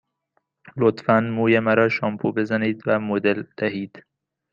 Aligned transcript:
لطفاً 0.81 1.17
موی 1.35 1.53
مرا 1.65 1.87
شامپو 1.95 2.31
بزنید 2.37 2.77
و 2.87 2.99
مدل 2.99 3.43
دهید. 3.57 3.93